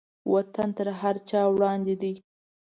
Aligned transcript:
وطن 0.33 0.69
تر 0.77 0.87
هر 1.01 1.15
چا 1.29 1.41
وړاندې 1.53 1.93
دی. 2.01 2.13